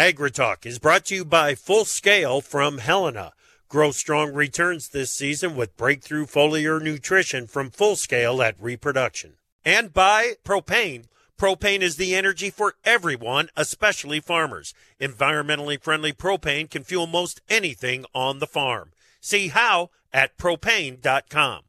[0.00, 3.34] AgriTalk is brought to you by Full Scale from Helena.
[3.68, 9.34] Grow strong returns this season with breakthrough foliar nutrition from Full Scale at Reproduction.
[9.62, 11.04] And by Propane.
[11.38, 14.72] Propane is the energy for everyone, especially farmers.
[14.98, 18.92] Environmentally friendly propane can fuel most anything on the farm.
[19.20, 21.60] See how at propane.com.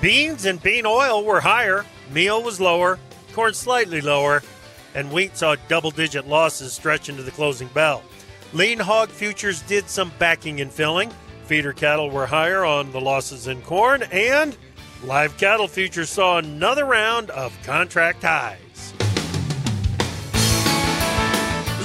[0.00, 2.98] Beans and bean oil were higher, meal was lower,
[3.32, 4.42] corn slightly lower,
[4.94, 8.02] and wheat saw double digit losses stretch into the closing bell.
[8.52, 11.10] Lean hog futures did some backing and filling.
[11.46, 14.56] Feeder cattle were higher on the losses in corn, and
[15.02, 18.94] live cattle futures saw another round of contract highs.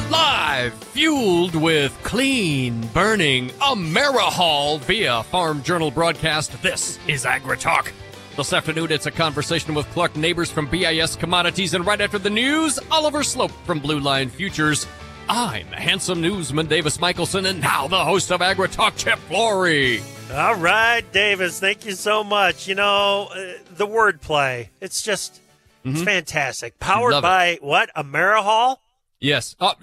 [0.10, 6.62] Live, fueled with clean, burning Amerihall via Farm Journal broadcast.
[6.62, 7.92] This is AgriTalk.
[8.40, 12.30] This afternoon, it's a conversation with Clark Neighbors from BIS Commodities, and right after the
[12.30, 14.88] news, Oliver Sloup from Blue Line Futures.
[15.28, 20.02] I'm handsome newsman Davis Michaelson, and now the host of AgriTalk, Chip Flory.
[20.34, 22.66] All right, Davis, thank you so much.
[22.66, 25.42] You know, uh, the wordplay, it's just,
[25.84, 26.80] it's fantastic.
[26.80, 27.28] Powered Love it.
[27.28, 27.94] by what?
[27.94, 28.78] Amerihall?
[29.20, 29.74] Yes, uh,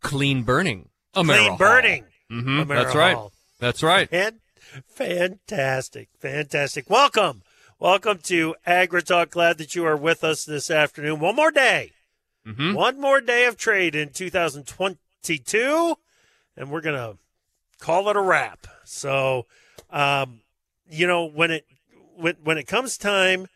[0.00, 1.58] clean burning Clean Amerihall.
[1.58, 2.04] burning.
[2.30, 3.18] hmm That's right.
[3.60, 4.08] That's right.
[4.10, 4.36] And
[4.86, 6.88] fantastic, fantastic.
[6.88, 7.42] Welcome,
[7.78, 9.30] welcome to AgriTalk.
[9.30, 11.20] Glad that you are with us this afternoon.
[11.20, 11.92] One more day,
[12.46, 12.74] Mhm.
[12.74, 15.96] one more day of trade in 2022,
[16.56, 17.18] and we're gonna
[17.78, 18.66] call it a wrap.
[18.84, 19.46] So,
[19.90, 20.42] um,
[20.88, 21.66] you know, when it
[22.16, 23.46] when when it comes time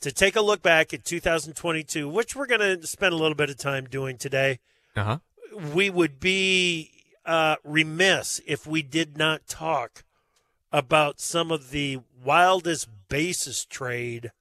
[0.00, 3.56] to take a look back at 2022, which we're gonna spend a little bit of
[3.58, 4.58] time doing today
[4.96, 5.18] Uh huh.
[5.72, 6.90] we would be
[7.26, 10.02] uh, remiss if we did not talk
[10.72, 14.32] about some of the wildest basis trade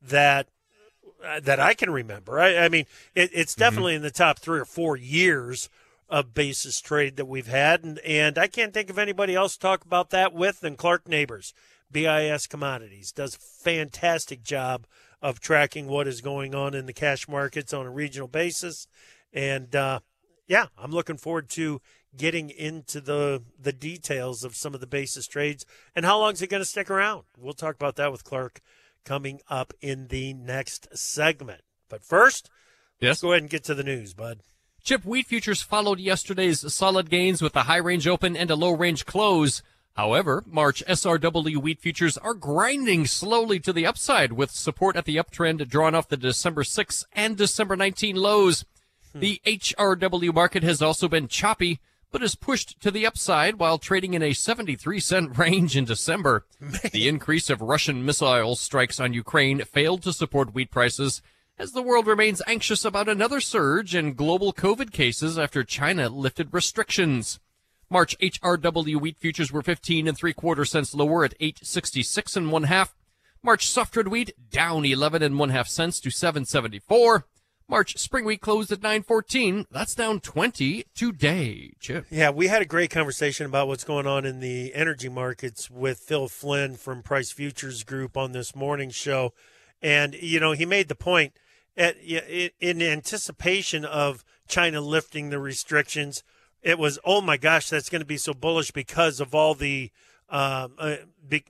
[0.00, 0.48] that
[1.24, 2.38] uh, that I can remember.
[2.38, 5.68] I, I mean, it, it's definitely in the top three or four years
[6.08, 9.60] of basis trade that we've had, and and I can't think of anybody else to
[9.60, 11.52] talk about that with than Clark Neighbors.
[11.90, 14.86] BIS Commodities does a fantastic job
[15.22, 18.86] of tracking what is going on in the cash markets on a regional basis,
[19.32, 20.00] and uh,
[20.46, 21.80] yeah, I'm looking forward to
[22.16, 26.42] getting into the the details of some of the basis trades and how long is
[26.42, 27.24] it going to stick around.
[27.38, 28.60] We'll talk about that with Clark
[29.04, 31.62] coming up in the next segment.
[31.88, 32.50] But first,
[33.00, 33.08] Yes.
[33.10, 34.40] Let's go ahead and get to the news, bud.
[34.82, 38.72] Chip wheat futures followed yesterday's solid gains with a high range open and a low
[38.72, 39.62] range close.
[39.96, 45.16] However, March SRW wheat futures are grinding slowly to the upside with support at the
[45.16, 48.64] uptrend drawn off the December 6 and December 19 lows.
[49.12, 49.20] Hmm.
[49.20, 51.80] The HRW market has also been choppy,
[52.16, 56.46] but is pushed to the upside while trading in a 73 cent range in December.
[56.90, 61.20] The increase of Russian missile strikes on Ukraine failed to support wheat prices
[61.58, 66.48] as the world remains anxious about another surge in global COVID cases after China lifted
[66.54, 67.38] restrictions.
[67.90, 72.62] March HRW wheat futures were 15 and three quarter cents lower at 866 and one
[72.62, 72.96] half.
[73.42, 77.26] March soft red wheat down 11 and one half cents to 774.
[77.68, 79.66] March spring wheat closed at 914.
[79.72, 81.72] That's down 20 today.
[81.80, 82.06] Chip.
[82.10, 85.98] Yeah, we had a great conversation about what's going on in the energy markets with
[85.98, 89.32] Phil Flynn from Price Futures Group on this morning show.
[89.82, 91.32] And, you know, he made the point
[91.76, 96.22] at, in anticipation of China lifting the restrictions.
[96.62, 99.90] It was, oh my gosh, that's going to be so bullish because of all the,
[100.28, 100.96] um, uh,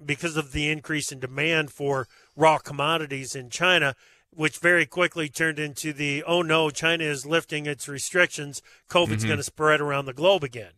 [0.04, 3.94] because of the increase in demand for raw commodities in China
[4.36, 8.62] which very quickly turned into the oh no, China is lifting its restrictions.
[8.88, 10.72] COVID's going to spread around the globe again.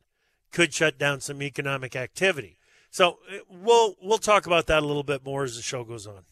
[0.53, 2.59] Could shut down some economic activity.
[2.91, 6.07] So uh, we'll we'll talk about that a little bit more as the show goes
[6.07, 6.25] on.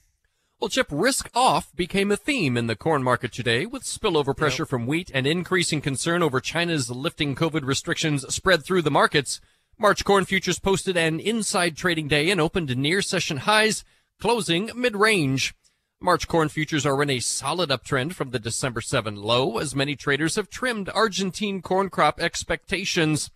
[0.58, 4.64] Well, Chip, risk off became a theme in the corn market today with spillover pressure
[4.64, 9.38] from wheat and increasing concern over China's lifting COVID restrictions spread through the markets.
[9.76, 13.84] March corn futures posted an inside trading day and opened near session highs,
[14.18, 15.54] closing mid-range.
[16.00, 19.96] March corn futures are in a solid uptrend from the December 7 low as many
[19.96, 23.30] traders have trimmed Argentine corn crop expectations.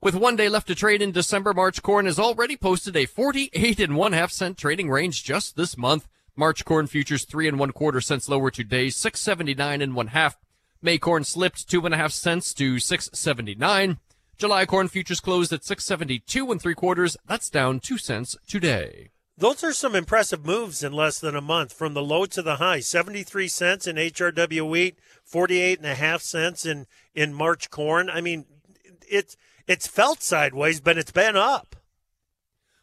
[0.00, 3.78] With one day left to trade in December, March corn has already posted a 48
[3.78, 6.08] and one half cent trading range just this month.
[6.34, 10.38] March corn futures three and one quarter cents lower today, 679 and one half.
[10.80, 13.98] May corn slipped two and a half cents to 679.
[14.38, 17.18] July corn futures closed at 672 and three quarters.
[17.26, 19.10] That's down two cents today.
[19.42, 22.58] Those are some impressive moves in less than a month from the low to the
[22.58, 22.78] high.
[22.78, 28.08] 73 cents in HRW wheat, 48 and a half cents in, in March corn.
[28.08, 28.44] I mean,
[29.10, 29.36] it's,
[29.66, 31.74] it's felt sideways, but it's been up.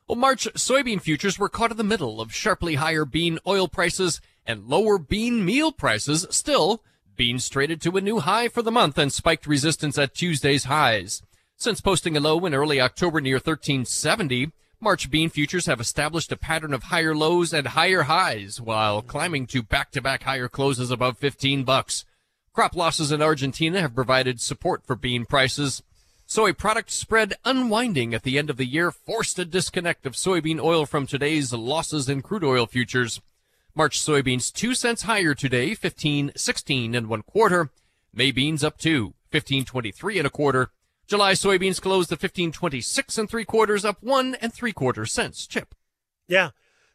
[0.06, 4.20] Well, March soybean futures were caught in the middle of sharply higher bean oil prices
[4.46, 6.28] and lower bean meal prices.
[6.30, 6.84] Still,
[7.16, 11.22] Beans traded to a new high for the month and spiked resistance at Tuesday's highs.
[11.56, 16.38] Since posting a low in early October near 1370, March bean futures have established a
[16.38, 21.66] pattern of higher lows and higher highs while climbing to back-to-back higher closes above 15
[21.66, 22.06] bucks.
[22.54, 25.84] Crop losses in Argentina have provided support for bean prices.
[26.26, 30.62] Soy product spread unwinding at the end of the year forced a disconnect of soybean
[30.64, 33.20] oil from today's losses in crude oil futures.
[33.76, 37.70] March soybeans 2 cents higher today, 15.16 and one quarter.
[38.14, 40.72] May beans up 2, 15.23 and a quarter.
[41.10, 45.48] July soybeans closed at 15.26 and three quarters, up one and three quarters cents.
[45.48, 45.74] Chip.
[46.28, 46.52] Yeah,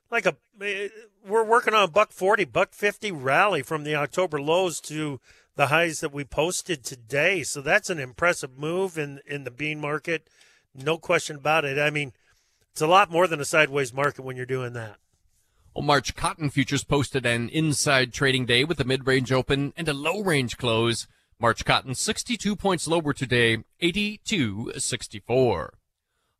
[0.08, 0.88] like a eh,
[1.26, 5.20] we're working on a buck forty, buck fifty rally from the October lows to
[5.56, 7.42] the highs that we posted today.
[7.42, 10.28] So that's an impressive move in in the bean market,
[10.74, 11.76] no question about it.
[11.76, 12.12] I mean,
[12.70, 14.96] it's a lot more than a sideways market when you're doing that.
[15.74, 19.92] Well, March cotton futures posted an inside trading day with a mid-range open and a
[19.92, 21.08] low-range close.
[21.40, 25.70] March cotton 62 points lower today, 82.64.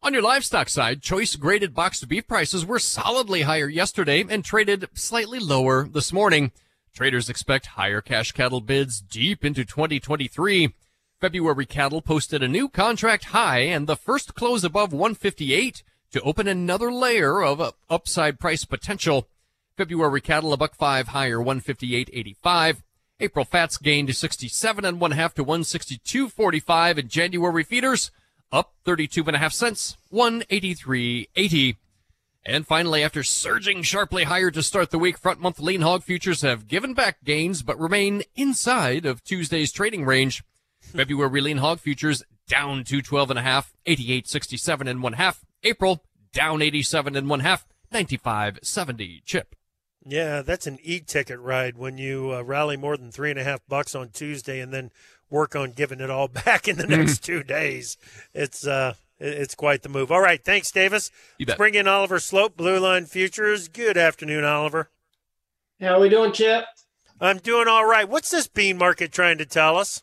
[0.03, 4.89] On your livestock side, choice graded boxed beef prices were solidly higher yesterday and traded
[4.95, 6.53] slightly lower this morning.
[6.93, 10.75] Traders expect higher cash cattle bids deep into 2023.
[11.21, 15.83] February cattle posted a new contract high and the first close above 158
[16.13, 19.27] to open another layer of upside price potential.
[19.77, 22.83] February cattle a buck five higher, 158.85.
[23.21, 28.11] April fats gained to 67 and one half to 162.45 and January feeders
[28.51, 31.77] up 32 and a half cents, 183.80.
[32.47, 36.43] And finally, after surging sharply higher to start the week, front month lean hog futures
[36.43, 40.45] have given back gains but remain inside of Tuesday's trading range.
[40.81, 45.45] February lean hog futures down to 12 and a half, 88.67 and one half.
[45.63, 49.57] April down 87 and one half, 95.70 chip.
[50.07, 53.61] Yeah, that's an e-ticket ride when you uh, rally more than three and a half
[53.67, 54.91] bucks on Tuesday and then
[55.31, 57.03] work on giving it all back in the mm-hmm.
[57.03, 57.97] next two days.
[58.35, 60.13] It's uh, it's quite the move.
[60.13, 61.11] All right, thanks, Davis.
[61.39, 63.69] Let's bring in Oliver Sloup, Blue Line Futures.
[63.69, 64.91] Good afternoon, Oliver.
[65.81, 66.65] How are we doing, Chip?
[67.21, 68.09] I'm doing all right.
[68.09, 70.03] What's this bean market trying to tell us?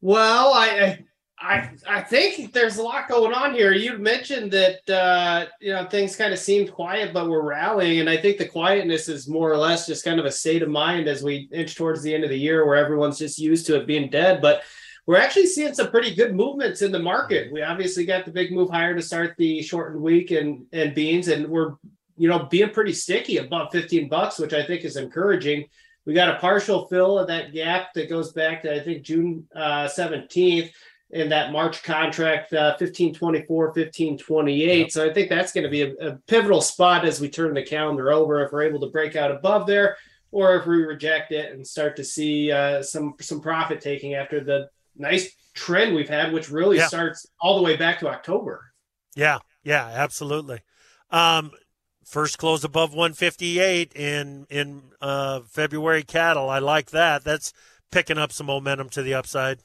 [0.00, 1.04] Well, I, I
[1.40, 3.72] I I think there's a lot going on here.
[3.72, 8.10] You mentioned that uh, you know things kind of seemed quiet, but we're rallying, and
[8.10, 11.06] I think the quietness is more or less just kind of a state of mind
[11.06, 13.86] as we inch towards the end of the year, where everyone's just used to it
[13.86, 14.42] being dead.
[14.42, 14.62] But
[15.06, 17.52] we're actually seeing some pretty good movements in the market.
[17.52, 21.28] We obviously got the big move higher to start the shortened week and and beans,
[21.28, 21.74] and we're
[22.16, 25.66] you know being pretty sticky above 15 bucks, which I think is encouraging.
[26.04, 29.46] We got a partial fill of that gap that goes back to I think June
[29.54, 30.70] uh, 17th
[31.10, 34.78] in that March contract, uh, 1524, 1528.
[34.78, 34.90] Yep.
[34.90, 37.62] So I think that's going to be a, a, pivotal spot as we turn the
[37.62, 39.96] calendar over if we're able to break out above there,
[40.32, 44.44] or if we reject it and start to see uh, some some profit taking after
[44.44, 46.86] the nice trend we've had, which really yeah.
[46.86, 48.72] starts all the way back to October.
[49.16, 50.60] Yeah, yeah, absolutely.
[51.10, 51.52] Um,
[52.04, 56.50] first close above 158 in in uh, February cattle.
[56.50, 57.24] I like that.
[57.24, 57.54] That's
[57.90, 59.60] picking up some momentum to the upside.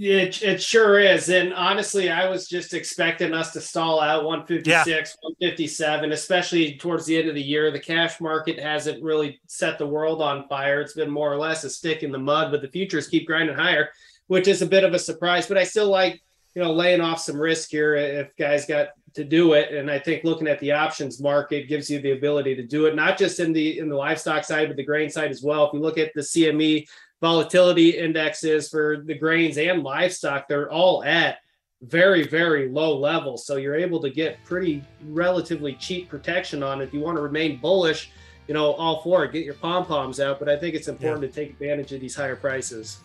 [0.00, 1.28] It, it sure is.
[1.28, 5.02] And honestly, I was just expecting us to stall out 156, yeah.
[5.22, 7.72] 157, especially towards the end of the year.
[7.72, 10.80] The cash market hasn't really set the world on fire.
[10.80, 13.56] It's been more or less a stick in the mud, but the futures keep grinding
[13.56, 13.88] higher,
[14.28, 15.48] which is a bit of a surprise.
[15.48, 16.22] But I still like,
[16.54, 19.74] you know, laying off some risk here if guys got to do it.
[19.74, 22.94] And I think looking at the options market gives you the ability to do it,
[22.94, 25.66] not just in the in the livestock side, but the grain side as well.
[25.66, 26.86] If you look at the CME
[27.20, 31.38] volatility indexes for the grains and livestock, they're all at
[31.82, 33.46] very, very low levels.
[33.46, 36.84] So you're able to get pretty relatively cheap protection on it.
[36.84, 38.10] If you want to remain bullish,
[38.46, 40.38] you know, all for it, get your pom poms out.
[40.38, 41.28] But I think it's important yeah.
[41.28, 42.98] to take advantage of these higher prices.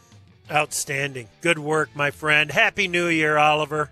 [0.52, 1.28] Outstanding.
[1.42, 2.52] Good work, my friend.
[2.52, 3.90] Happy New Year, Oliver.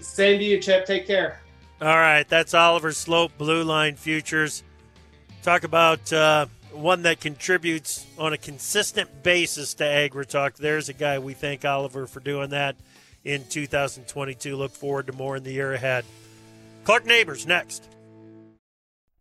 [0.00, 0.86] Same to you, Chip.
[0.86, 1.40] Take care.
[1.80, 2.28] All right.
[2.28, 4.62] That's Oliver Sloup, Blue Line Futures.
[5.42, 10.56] Talk about uh, one that contributes on a consistent basis to AgriTalk.
[10.56, 12.76] There's a guy we thank Oliver for doing that
[13.24, 14.56] in 2022.
[14.56, 16.04] Look forward to more in the year ahead.
[16.84, 17.88] Clark Neighbors next.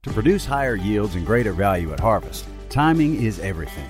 [0.03, 3.89] To produce higher yields and greater value at harvest, timing is everything.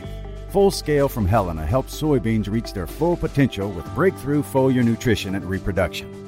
[0.49, 5.43] Full Scale from Helena helps soybeans reach their full potential with breakthrough foliar nutrition and
[5.43, 6.22] reproduction.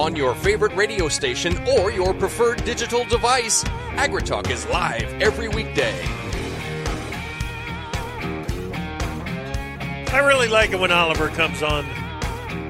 [0.00, 3.64] On your favorite radio station or your preferred digital device,
[3.96, 5.94] AgriTalk is live every weekday.
[10.10, 11.84] I really like it when Oliver comes on,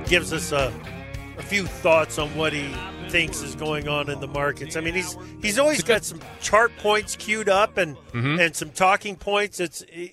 [0.07, 0.75] gives us a,
[1.39, 2.75] a few thoughts on what he
[3.11, 4.75] thinks is going on in the markets.
[4.75, 8.41] I mean, he's he's always got some chart points queued up and Mhm.
[8.45, 9.61] and some talking points.
[9.61, 10.09] It's eh,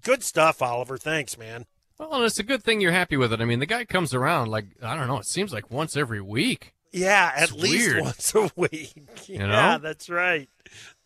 [0.00, 0.96] good stuff, Oliver.
[0.96, 1.66] Thanks, man.
[1.98, 3.40] Well, and it's a good thing you're happy with it.
[3.40, 5.18] I mean, the guy comes around like I don't know.
[5.18, 6.72] It seems like once every week.
[6.92, 8.02] Yeah, at It's least weird.
[8.02, 9.28] once a week.
[9.28, 9.78] You yeah, know?
[9.78, 10.48] that's right.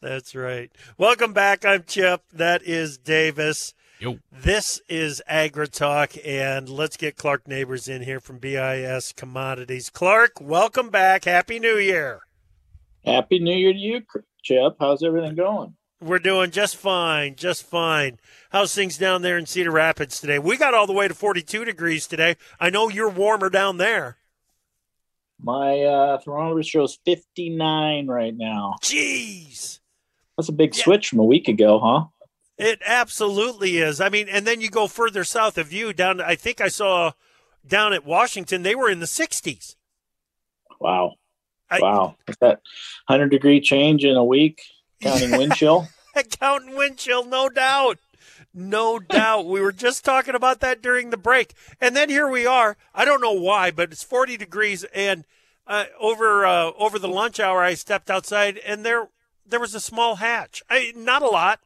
[0.00, 0.70] That's right.
[0.98, 1.64] Welcome back.
[1.64, 2.22] I'm Chip.
[2.32, 3.74] That is Davis.
[3.98, 4.18] Yo.
[4.32, 9.90] This is Agri Talk, and let's get Clark Neighbors in here from BIS Commodities.
[9.90, 11.24] Clark, welcome back.
[11.26, 12.20] Happy New Year.
[13.04, 14.00] Happy New Year to you,
[14.42, 14.76] Chip.
[14.80, 15.74] How's everything going?
[16.02, 18.18] We're doing just fine, just fine.
[18.50, 20.38] How's things down there in Cedar Rapids today?
[20.38, 22.36] We got all the way to 42 degrees today.
[22.58, 24.16] I know you're warmer down there.
[25.42, 28.76] My uh, thermometer shows 59 right now.
[28.82, 29.80] Jeez.
[30.38, 30.84] That's a big Yeah.
[30.84, 32.06] switch from a week ago, huh?
[32.56, 34.00] It absolutely is.
[34.00, 36.20] I mean, and then you go further south of you down.
[36.20, 37.12] I think I saw
[37.66, 39.76] down at Washington they were in the 60s.
[40.80, 41.14] Wow.
[41.70, 42.16] I- wow.
[42.26, 42.60] Is that
[43.06, 44.62] 100 degree change in a week,
[45.00, 45.88] counting wind chill?
[46.38, 47.98] Counting wind chill, no doubt,
[48.52, 49.46] no doubt.
[49.46, 52.76] We were just talking about that during the break, and then here we are.
[52.94, 55.24] I don't know why, but it's 40 degrees, and
[55.66, 59.08] uh, over uh, over the lunch hour, I stepped outside, and there
[59.46, 60.62] there was a small hatch.
[60.68, 61.60] I not a lot,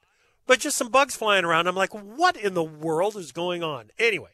[0.47, 1.67] but just some bugs flying around.
[1.67, 3.91] I'm like, what in the world is going on?
[3.99, 4.33] Anyway,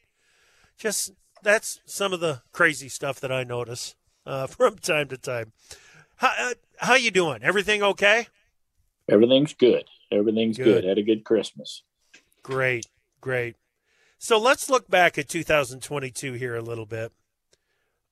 [0.77, 3.95] just that's some of the crazy stuff that I notice
[4.27, 5.53] uh, from time to time.
[6.17, 7.43] How, uh, how you doing?
[7.43, 8.27] Everything okay?
[9.11, 9.85] Everything's good.
[10.13, 10.65] Everything's Good.
[10.65, 10.85] good.
[10.85, 11.83] Had a good Christmas.
[12.43, 12.87] Great,
[13.21, 13.57] great.
[14.19, 17.13] So let's look back at 2022 here a little bit.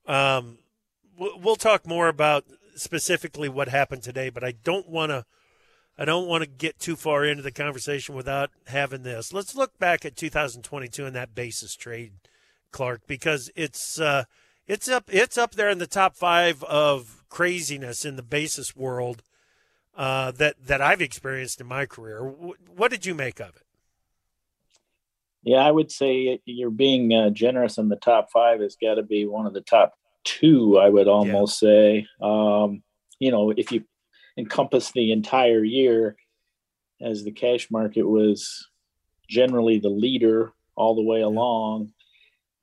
[0.06, 0.58] Um,
[1.18, 5.24] we'll talk more about specifically what happened today, but I don't want to.
[6.00, 9.32] I don't want to get too far into the conversation without having this.
[9.32, 12.12] Let's look back at 2022 and that basis trade,
[12.70, 14.24] Clark, because it's uh,
[14.68, 19.22] it's up it's up there in the top five of craziness in the basis world
[19.98, 22.20] uh, that that I've experienced in my career.
[22.22, 23.64] Wh- What did you make of it?
[25.42, 29.02] Yeah, I would say you're being uh, generous in the top five has got to
[29.02, 32.06] be one of the top two, I would almost say.
[32.20, 32.82] Um,
[33.18, 33.84] you know, if you
[34.36, 36.16] encompass the entire year,
[37.00, 38.68] as the cash market was
[39.28, 41.92] generally the leader all the way along,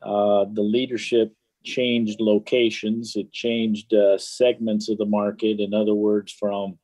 [0.01, 5.59] uh, the leadership changed locations, it changed uh, segments of the market.
[5.59, 6.77] In other words, from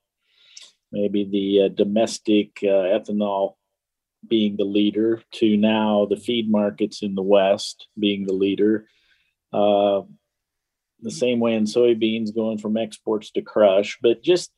[0.92, 3.56] maybe the uh, domestic uh, ethanol
[4.28, 8.88] being the leader to now the feed markets in the West being the leader.
[9.52, 10.02] Uh,
[11.02, 13.98] the same way in soybeans going from exports to crush.
[14.02, 14.52] But just,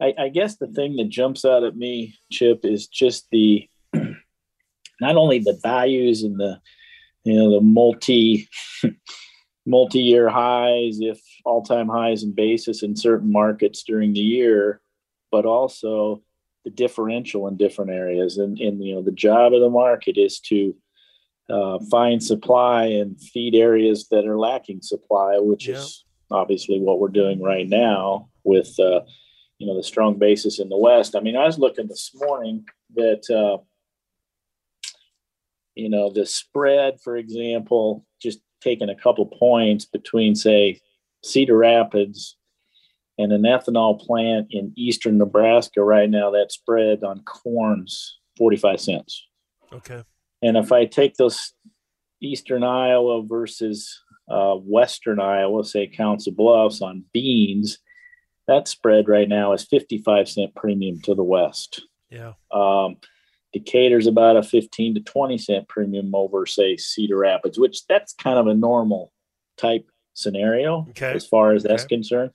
[0.00, 3.68] I, I guess the thing that jumps out at me, Chip, is just the
[5.00, 6.60] not only the values and the
[7.24, 8.48] you know the multi
[9.66, 14.80] multi-year highs, if all-time highs and basis in certain markets during the year,
[15.30, 16.22] but also
[16.64, 18.38] the differential in different areas.
[18.38, 20.74] And, and you know, the job of the market is to
[21.48, 25.76] uh, find supply and feed areas that are lacking supply, which Yeah.
[25.76, 29.00] is obviously what we're doing right now with uh,
[29.58, 31.16] you know the strong basis in the West.
[31.16, 33.58] I mean, I was looking this morning that uh,
[35.74, 40.80] you know the spread, for example, just taking a couple points between say
[41.24, 42.36] Cedar Rapids
[43.18, 49.26] and an ethanol plant in eastern Nebraska right now, that spread on corn's 45 cents.
[49.72, 50.02] Okay.
[50.40, 51.52] And if I take those
[52.22, 57.78] eastern Iowa versus uh, western Iowa, say Council Bluffs on beans,
[58.46, 61.82] that spread right now is 55 cent premium to the west.
[62.10, 62.32] Yeah.
[62.52, 62.96] Um,
[63.52, 68.38] Decatur's about a 15 to 20 cent premium over, say, Cedar Rapids, which that's kind
[68.38, 69.12] of a normal
[69.56, 71.12] type scenario Okay.
[71.12, 72.30] as far as that's concerned.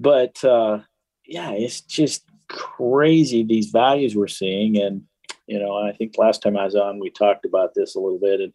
[0.00, 0.80] But uh,
[1.26, 5.02] yeah, it's just crazy these values we're seeing, and
[5.46, 8.20] You know, I think last time I was on, we talked about this a little
[8.20, 8.52] bit, and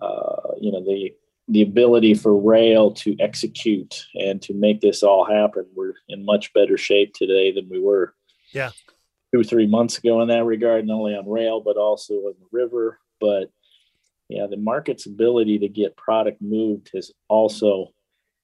[0.00, 1.12] uh, you know the
[1.48, 5.66] the ability for rail to execute and to make this all happen.
[5.74, 8.14] We're in much better shape today than we were.
[8.52, 8.70] Yeah.
[9.32, 12.34] Two or three months ago in that regard, not only on rail, but also on
[12.38, 13.00] the river.
[13.20, 13.50] But
[14.28, 17.92] yeah, the market's ability to get product moved has also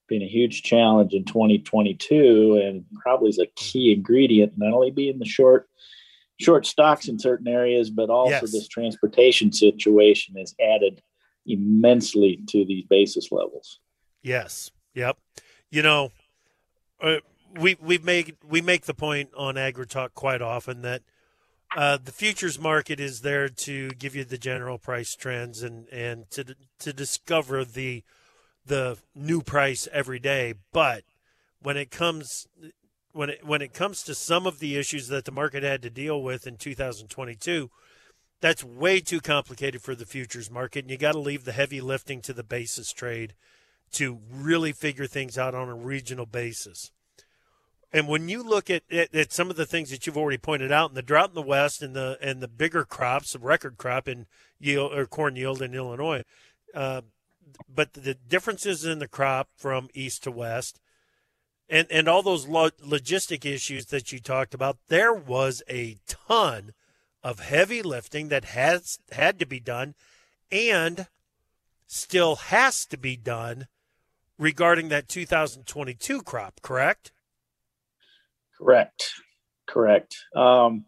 [0.08, 5.18] been a huge challenge in 2022 and probably is a key ingredient, not only being
[5.18, 5.68] the short
[6.38, 8.52] short stocks in certain areas, but also yes.
[8.52, 11.00] this transportation situation has added
[11.46, 13.80] immensely to these basis levels.
[14.22, 14.70] Yes.
[14.94, 15.16] Yep.
[15.70, 16.12] You know,
[17.00, 17.16] uh,
[17.58, 21.02] we we make we make the point on AgriTalk quite often that
[21.76, 26.30] uh, the futures market is there to give you the general price trends and and
[26.30, 28.02] to to discover the
[28.66, 30.54] the new price every day.
[30.72, 31.04] But
[31.60, 32.46] when it comes
[33.12, 35.90] when it when it comes to some of the issues that the market had to
[35.90, 37.70] deal with in 2022
[38.40, 41.80] that's way too complicated for the futures market, and you got to leave the heavy
[41.80, 43.34] lifting to the basis trade
[43.92, 46.90] to really figure things out on a regional basis.
[47.92, 50.70] And when you look at, at, at, some of the things that you've already pointed
[50.70, 53.78] out, and the drought in the West, and the and the bigger crops, the record
[53.78, 54.26] crop in
[54.58, 56.22] yield or corn yield in Illinois,
[56.74, 57.02] uh,
[57.68, 60.80] but the differences in the crop from east to west,
[61.68, 66.72] and and all those lo- logistic issues that you talked about, there was a ton
[67.22, 69.94] of heavy lifting that has had to be done
[70.52, 71.08] and
[71.86, 73.66] still has to be done
[74.38, 77.12] regarding that 2022 crop, correct?
[78.58, 79.12] Correct.
[79.66, 80.16] Correct.
[80.34, 80.84] Um,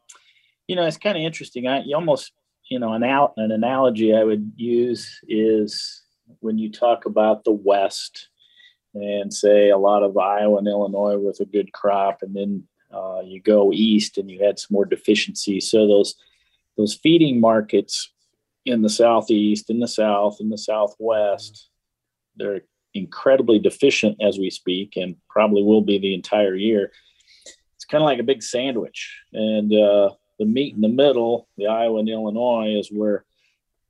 [0.66, 1.66] you know, it's kind of interesting.
[1.66, 2.32] I you almost,
[2.70, 6.02] you know, an out an analogy I would use is
[6.40, 8.28] when you talk about the West
[8.94, 13.20] and say a lot of Iowa and Illinois with a good crop, and then uh,
[13.24, 15.60] you go east and you had some more deficiency.
[15.60, 16.14] So those
[16.76, 18.12] those feeding markets
[18.64, 21.70] in the southeast, in the south, in the southwest,
[22.36, 22.62] they're
[22.94, 26.92] incredibly deficient as we speak, and probably will be the entire year.
[27.74, 31.66] It's kind of like a big sandwich, and uh, the meat in the middle, the
[31.66, 33.24] Iowa and Illinois, is where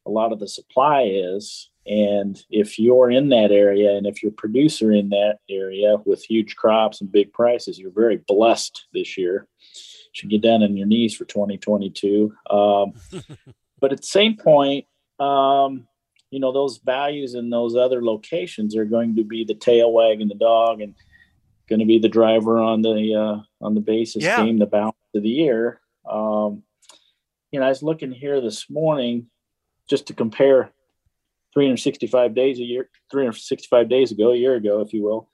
[0.06, 1.70] a lot of the supply is.
[1.88, 6.22] And if you're in that area, and if you're a producer in that area with
[6.22, 10.76] huge crops and big prices, you're very blessed this year You should get down on
[10.76, 12.34] your knees for 2022.
[12.50, 12.92] Um,
[13.80, 14.84] but at the same point,
[15.18, 15.86] um,
[16.30, 20.28] you know, those values in those other locations are going to be the tail wagging
[20.28, 20.94] the dog and
[21.70, 24.44] going to be the driver on the uh, on the basis yeah.
[24.44, 25.80] game, the balance of the year.
[26.08, 26.64] Um,
[27.50, 29.30] you know, I was looking here this morning
[29.88, 30.70] just to compare
[31.54, 35.30] 365 days a year, 365 days ago, a year ago, if you will.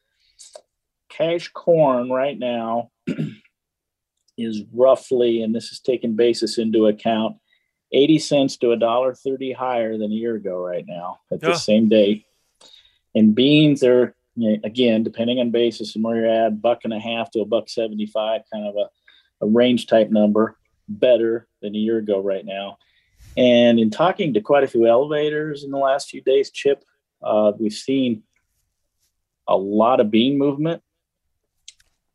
[1.08, 2.90] Cash corn right now
[4.38, 7.36] is roughly, and this is taking basis into account,
[7.92, 11.54] 80 cents to a dollar 30 higher than a year ago right now at the
[11.54, 12.24] same date.
[13.14, 16.92] And beans are, you know, again, depending on basis and where you're at, buck and
[16.92, 20.56] a half to a buck 75, kind of a, a range type number,
[20.88, 22.78] better than a year ago right now.
[23.36, 26.84] And in talking to quite a few elevators in the last few days, Chip,
[27.22, 28.22] uh, we've seen
[29.48, 30.82] a lot of bean movement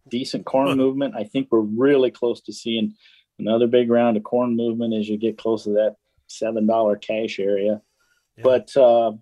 [0.10, 1.16] decent corn movement.
[1.16, 2.96] I think we're really close to seeing
[3.38, 5.96] another big round of corn movement as you get close to that
[6.28, 7.82] seven dollar cash area.
[8.38, 8.44] Yeah.
[8.44, 9.14] But uh,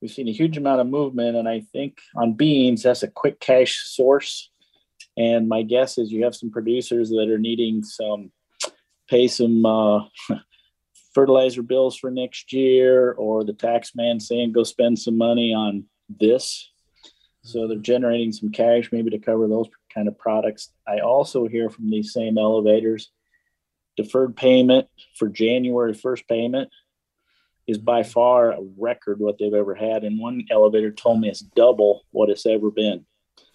[0.00, 3.40] we've seen a huge amount of movement, and I think on beans that's a quick
[3.40, 4.50] cash source.
[5.16, 8.32] And my guess is you have some producers that are needing some
[9.08, 10.00] pay some uh,
[11.14, 15.84] fertilizer bills for next year, or the tax man saying go spend some money on
[16.08, 16.70] this.
[17.42, 17.82] So they're mm-hmm.
[17.82, 20.72] generating some cash maybe to cover those kind of products.
[20.86, 23.10] I also hear from these same elevators
[23.96, 26.70] deferred payment for January 1st payment
[27.66, 28.10] is by mm-hmm.
[28.10, 30.04] far a record what they've ever had.
[30.04, 33.06] And one elevator told me it's double what it's ever been.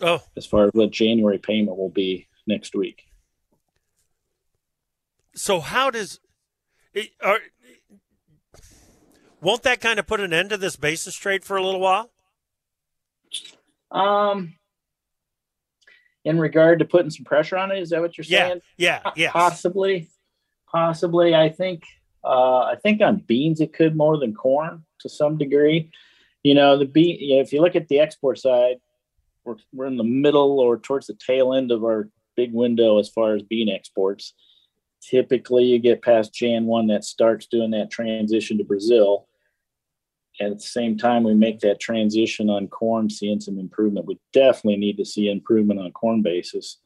[0.01, 3.03] Oh, as far as what January payment will be next week.
[5.35, 6.19] So how does
[6.99, 7.39] it, are,
[9.41, 12.11] won't that kind of put an end to this basis trade for a little while?
[13.91, 14.55] Um,
[16.25, 17.79] in regard to putting some pressure on it?
[17.79, 18.61] Is that what you're saying?
[18.77, 19.31] Yeah, yeah, yeah.
[19.31, 20.09] Possibly,
[20.71, 21.35] possibly.
[21.35, 21.83] I think,
[22.23, 25.91] uh, I think on beans it could more than corn to some degree.
[26.43, 27.17] You know, the bean.
[27.19, 28.77] You know, if you look at the export side,
[29.43, 33.09] we're we're in the middle or towards the tail end of our big window as
[33.09, 34.33] far as bean exports.
[35.01, 39.27] Typically, you get past Jan one that starts doing that transition to Brazil
[40.39, 44.05] at the same time we make that transition on corn, seeing some improvement.
[44.05, 46.77] We definitely need to see improvement on corn basis,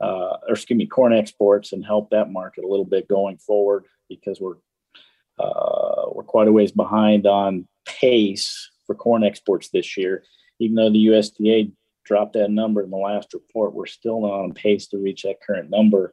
[0.00, 3.86] uh, or excuse me, corn exports, and help that market a little bit going forward
[4.08, 4.56] because we're
[5.38, 10.22] uh, we're quite a ways behind on pace for corn exports this year.
[10.58, 11.72] Even though the USDA
[12.04, 15.40] dropped that number in the last report, we're still not on pace to reach that
[15.40, 16.12] current number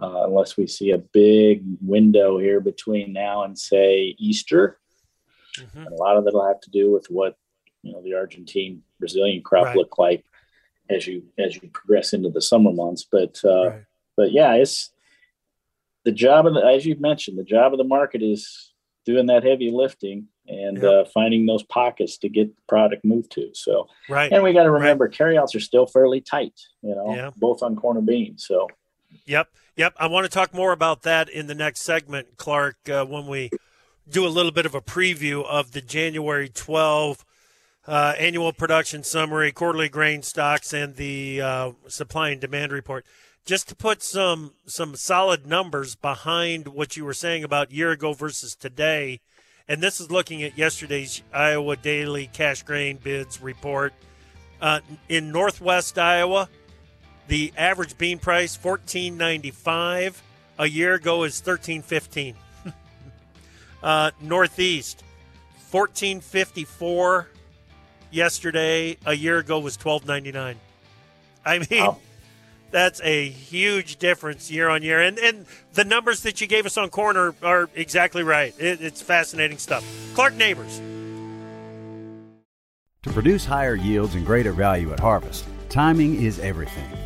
[0.00, 4.78] uh, unless we see a big window here between now and say Easter.
[5.58, 5.78] Mm-hmm.
[5.78, 7.36] And a lot of it will have to do with what
[7.82, 9.76] you know the Argentine Brazilian crop right.
[9.76, 10.24] look like
[10.90, 13.06] as you as you progress into the summer months.
[13.10, 13.84] But uh, right.
[14.16, 14.90] but yeah, it's
[16.04, 18.72] the job of the as you've mentioned, the job of the market is
[19.06, 20.84] doing that heavy lifting and yep.
[20.84, 23.50] uh, finding those pockets to get the product moved to.
[23.54, 25.14] So right, and we got to remember right.
[25.14, 27.30] carryouts are still fairly tight, you know, yeah.
[27.36, 28.44] both on corn and beans.
[28.46, 28.68] So
[29.24, 29.94] yep, yep.
[29.98, 33.50] I want to talk more about that in the next segment, Clark, uh, when we
[34.08, 37.24] do a little bit of a preview of the January 12
[37.86, 43.04] uh, annual production summary, quarterly grain stocks, and the uh, supply and demand report.
[43.44, 48.12] Just to put some some solid numbers behind what you were saying about year ago
[48.12, 49.20] versus today,
[49.68, 53.92] and this is looking at yesterday's Iowa Daily Cash Grain Bids report.
[54.60, 56.48] Uh, in Northwest Iowa,
[57.28, 60.22] the average bean price fourteen ninety five.
[60.58, 62.34] A year ago is thirteen fifteen.
[63.82, 65.02] uh, Northeast,
[65.56, 67.28] fourteen fifty four
[68.10, 68.96] yesterday.
[69.04, 70.56] A year ago was twelve ninety nine.
[71.44, 71.98] I mean, wow.
[72.70, 75.00] that's a huge difference year on year.
[75.00, 78.54] And and the numbers that you gave us on corn are, are exactly right.
[78.58, 79.84] It, it's fascinating stuff.
[80.14, 80.80] Clark Neighbors.
[83.02, 87.05] To produce higher yields and greater value at harvest, timing is everything.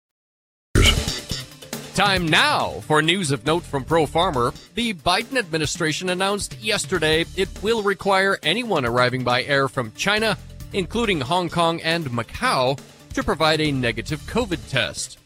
[2.01, 4.53] Time now for news of note from Pro Farmer.
[4.73, 10.35] The Biden administration announced yesterday it will require anyone arriving by air from China,
[10.73, 12.79] including Hong Kong and Macau,
[13.13, 15.19] to provide a negative COVID test.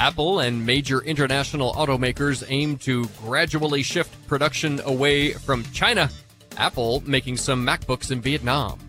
[0.00, 6.10] Apple and major international automakers aim to gradually shift production away from China,
[6.56, 8.87] Apple making some MacBooks in Vietnam.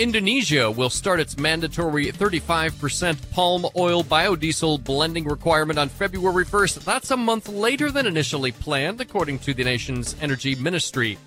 [0.00, 6.84] Indonesia will start its mandatory 35% palm oil biodiesel blending requirement on February 1st.
[6.84, 11.18] That's a month later than initially planned, according to the nation's energy ministry.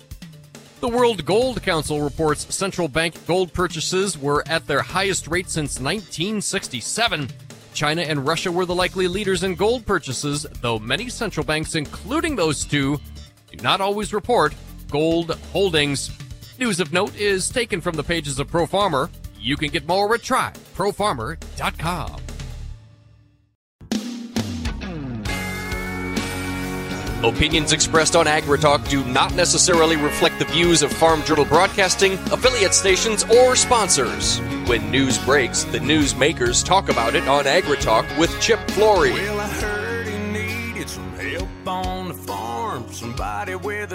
[0.80, 5.78] The World Gold Council reports central bank gold purchases were at their highest rate since
[5.78, 7.28] 1967.
[7.74, 12.34] China and Russia were the likely leaders in gold purchases, though many central banks, including
[12.34, 12.98] those two,
[13.52, 14.52] do not always report
[14.90, 16.10] gold holdings.
[16.58, 19.08] News of note is taken from the pages of Pro Farmer.
[19.40, 22.20] You can get more at tryprofarmer.com.
[27.24, 32.74] Opinions expressed on AgriTalk do not necessarily reflect the views of Farm Journal Broadcasting, affiliate
[32.74, 34.40] stations, or sponsors.
[34.68, 39.12] When news breaks, the news makers talk about it on AgriTalk with Chip Flory.
[39.12, 39.40] Well,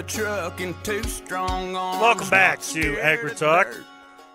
[0.00, 2.00] a truck and two strong arms.
[2.00, 3.68] Welcome back to Agri Talk.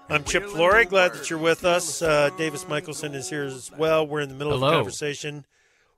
[0.09, 0.85] I'm Chip Flory.
[0.85, 2.01] Glad that you're with us.
[2.01, 4.05] Uh, Davis Michelson is here as well.
[4.05, 4.67] We're in the middle Hello.
[4.67, 5.45] of a conversation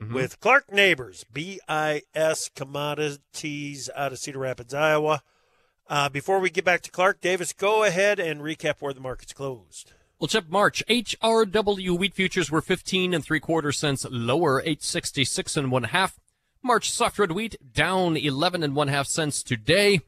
[0.01, 0.13] mm-hmm.
[0.13, 5.21] with Clark Neighbors, BIS Commodities out of Cedar Rapids, Iowa.
[5.89, 9.33] Uh, before we get back to Clark, Davis, go ahead and recap where the market's
[9.33, 9.93] closed.
[10.19, 15.71] Well, Chip, March HRW wheat futures were 15 and three quarter cents lower, 866 and
[15.71, 16.17] one half.
[16.67, 20.01] March soft red wheat down 11 and one half cents today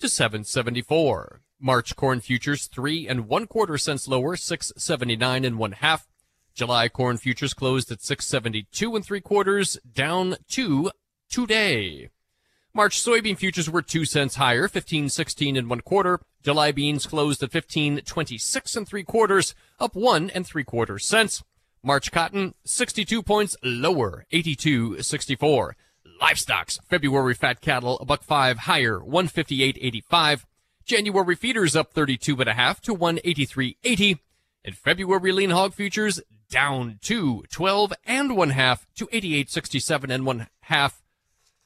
[0.00, 1.40] to 774.
[1.60, 6.08] March corn futures three and one quarter cents lower, 679 and one half.
[6.52, 10.90] July corn futures closed at 672 and three quarters, down two
[11.28, 12.10] today.
[12.74, 16.18] March soybean futures were two cents higher, 1516 and one quarter.
[16.42, 21.44] July beans closed at 1526 and three quarters, up one and three quarter cents.
[21.84, 25.76] March cotton 62 points lower, 8264.
[26.20, 30.44] Livestocks, February fat cattle, a buck five higher, 158.85.
[30.84, 34.18] January feeders up 32.5 to 183.80.
[34.64, 40.48] And February lean hog futures down to 12 and one half to 88.67 and one
[40.62, 41.02] half.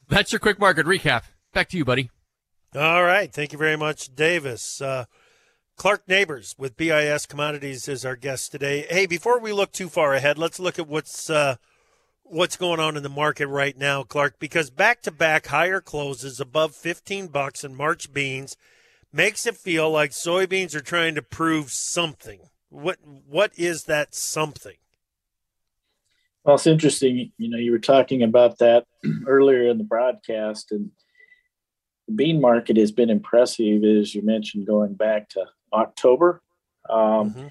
[0.07, 1.23] That's your quick market recap.
[1.53, 2.09] Back to you, buddy.
[2.75, 3.31] All right.
[3.33, 4.81] Thank you very much, Davis.
[4.81, 5.05] Uh,
[5.75, 8.85] Clark Neighbors with BIS Commodities is our guest today.
[8.89, 11.55] Hey, before we look too far ahead, let's look at what's uh,
[12.25, 14.39] what's going on in the market right now, Clark.
[14.39, 18.57] Because back to back higher closes above fifteen bucks in March beans
[19.13, 22.41] makes it feel like soybeans are trying to prove something.
[22.69, 24.75] What what is that something?
[26.43, 27.31] Well, it's interesting.
[27.37, 28.85] You know, you were talking about that
[29.27, 30.91] earlier in the broadcast, and
[32.07, 36.41] the bean market has been impressive, as you mentioned, going back to October.
[36.87, 37.47] Um, mm-hmm.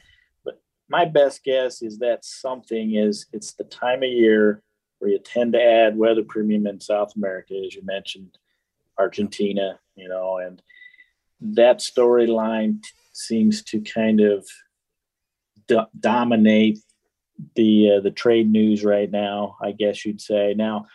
[0.88, 4.62] My best guess is that something is it's the time of year
[4.98, 8.38] where you tend to add weather premium in South America, as you mentioned,
[8.98, 10.62] Argentina, you know, and
[11.40, 14.46] that storyline t- seems to kind of
[15.66, 16.78] do- dominate
[17.54, 19.56] the uh, the trade news right now.
[19.62, 20.86] I guess you'd say now.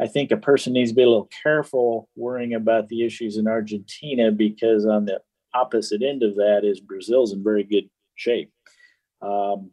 [0.00, 3.46] I think a person needs to be a little careful worrying about the issues in
[3.46, 5.20] Argentina because on the
[5.54, 8.50] opposite end of that is Brazil's in very good shape.
[9.24, 9.70] Um,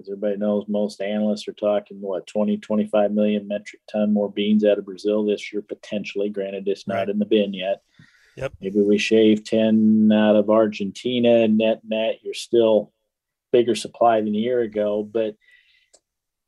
[0.00, 4.64] as everybody knows, most analysts are talking what 20, 25 million metric ton more beans
[4.64, 6.28] out of Brazil this year, potentially.
[6.28, 7.08] Granted, it's not right.
[7.08, 7.82] in the bin yet.
[8.36, 8.52] Yep.
[8.60, 12.92] Maybe we shave 10 out of Argentina, net net, you're still
[13.50, 15.02] bigger supply than a year ago.
[15.02, 15.34] But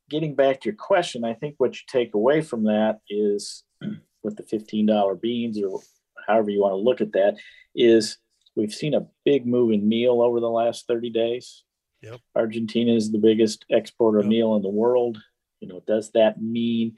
[0.09, 3.63] getting back to your question, I think what you take away from that is
[4.23, 5.81] with the $15 beans or
[6.25, 7.35] however you want to look at that
[7.75, 8.17] is
[8.55, 11.63] We've seen a big move in meal over the last 30 days.
[12.01, 12.19] Yep.
[12.35, 14.25] Argentina is the biggest exporter yep.
[14.25, 15.21] of meal in the world.
[15.59, 16.95] You know, does that mean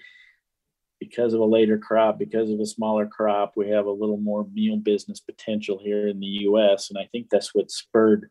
[0.99, 4.47] because of a later crop, because of a smaller crop, we have a little more
[4.53, 6.89] meal business potential here in the US?
[6.89, 8.29] And I think that's what spurred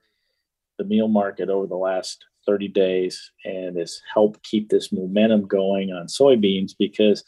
[0.79, 5.93] the meal market over the last 30 days and has helped keep this momentum going
[5.93, 7.25] on soybeans because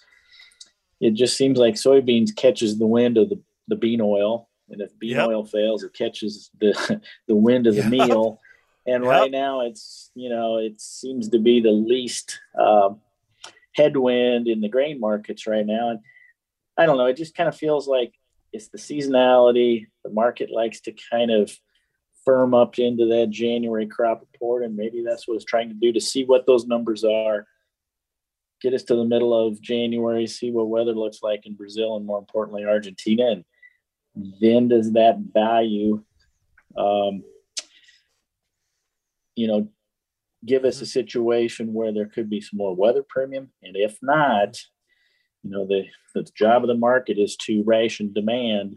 [1.00, 4.98] it just seems like soybeans catches the wind of the, the bean oil and if
[4.98, 5.28] bean yep.
[5.28, 7.90] oil fails, it catches the the wind of the yep.
[7.90, 8.40] meal.
[8.86, 9.10] And yep.
[9.10, 13.00] right now, it's you know it seems to be the least um,
[13.74, 15.90] headwind in the grain markets right now.
[15.90, 16.00] And
[16.76, 18.14] I don't know, it just kind of feels like
[18.52, 19.86] it's the seasonality.
[20.04, 21.50] The market likes to kind of
[22.24, 25.92] firm up into that January crop report, and maybe that's what it's trying to do
[25.92, 27.46] to see what those numbers are.
[28.60, 32.06] Get us to the middle of January, see what weather looks like in Brazil, and
[32.06, 33.42] more importantly, Argentina,
[34.14, 36.02] and then does that value
[36.76, 37.22] um,
[39.36, 39.68] you know
[40.44, 40.86] give us a mm-hmm.
[40.86, 44.56] situation where there could be some more weather premium and if not
[45.42, 48.76] you know the, the job of the market is to ration demand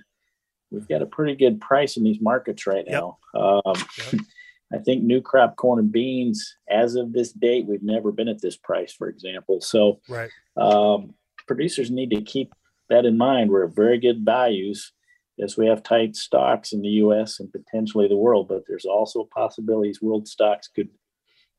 [0.72, 3.42] we've got a pretty good price in these markets right now yep.
[3.42, 3.74] Um,
[4.14, 4.22] yep.
[4.74, 8.42] i think new crop corn and beans as of this date we've never been at
[8.42, 10.30] this price for example so right.
[10.58, 11.14] um,
[11.48, 12.54] producers need to keep
[12.90, 14.92] that in mind we're at very good values
[15.38, 17.40] yes, we have tight stocks in the U.S.
[17.40, 20.90] and potentially the world, but there's also possibilities world stocks could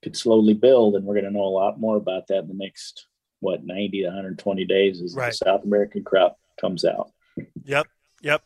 [0.02, 2.54] could slowly build, and we're going to know a lot more about that in the
[2.54, 3.06] next
[3.40, 5.30] what 90 to 120 days as right.
[5.30, 7.10] the South American crop comes out.
[7.64, 7.86] Yep,
[8.20, 8.42] yep.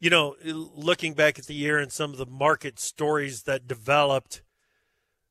[0.00, 4.42] You know, looking back at the year and some of the market stories that developed,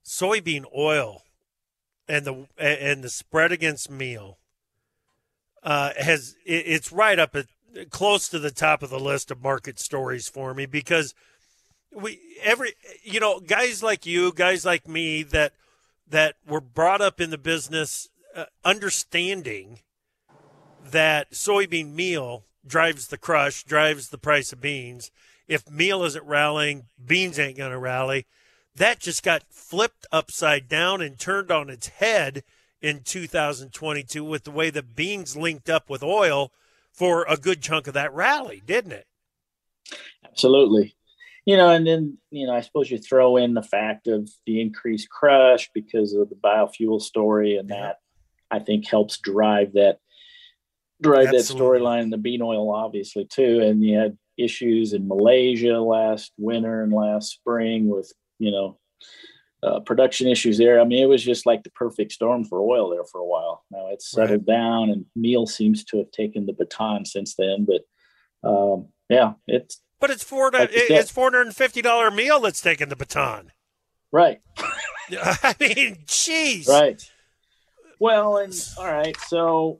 [0.06, 1.24] soybean oil
[2.08, 4.40] and the and the spread against meal
[5.64, 7.48] uh, has it's right up at
[7.90, 11.14] close to the top of the list of market stories for me because
[11.94, 15.54] we every you know guys like you guys like me that
[16.08, 19.80] that were brought up in the business uh, understanding
[20.92, 25.12] that soybean meal drives the crush drives the price of beans.
[25.48, 28.26] If meal isn't rallying beans ain't going to rally.
[28.76, 32.44] That just got flipped upside down and turned on its head
[32.82, 36.52] in 2022 with the way that beans linked up with oil
[36.98, 39.06] for a good chunk of that rally, didn't it?
[40.26, 40.96] Absolutely.
[41.46, 44.60] You know, and then, you know, I suppose you throw in the fact of the
[44.60, 48.00] increased crush because of the biofuel story, and that
[48.52, 50.00] I think helps drive that
[51.02, 51.38] drive Absolutely.
[51.38, 53.62] that storyline in the bean oil, obviously, too.
[53.62, 58.78] And you had issues in Malaysia last winter and last spring with, you know,
[59.64, 60.80] uh, production issues there.
[60.80, 63.64] I mean, it was just like the perfect storm for oil there for a while.
[63.72, 64.56] Now it's settled right.
[64.56, 67.66] down, and meal seems to have taken the baton since then.
[67.66, 67.82] But
[68.48, 72.62] um, yeah, it's but it's four like it's four hundred and fifty dollar meal that's
[72.62, 73.52] taken the baton.
[74.12, 74.42] Right.
[75.12, 76.68] I mean, jeez.
[76.68, 77.02] Right.
[78.00, 79.80] Well, and all right, so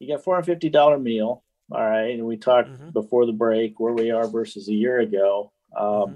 [0.00, 1.44] you got four hundred fifty dollar meal.
[1.70, 2.90] All right, and we talked mm-hmm.
[2.90, 5.52] before the break where we are versus a year ago.
[5.76, 6.14] Um, mm-hmm.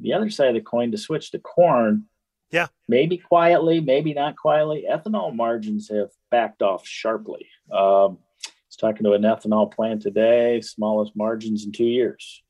[0.00, 2.04] The other side of the coin to switch to corn.
[2.50, 2.68] Yeah.
[2.88, 4.86] Maybe quietly, maybe not quietly.
[4.90, 7.46] Ethanol margins have backed off sharply.
[7.70, 12.42] Um, I was talking to an ethanol plant today, smallest margins in two years.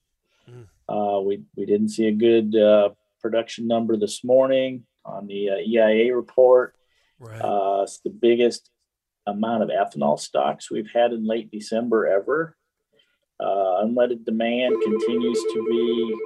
[0.49, 0.67] Mm.
[0.89, 5.57] Uh, we we didn't see a good uh, production number this morning on the uh,
[5.57, 6.75] EIA report.
[7.19, 7.41] Right.
[7.41, 8.71] Uh, it's the biggest
[9.27, 12.57] amount of ethanol stocks we've had in late December ever.
[13.41, 16.17] Uh, unleaded demand continues to be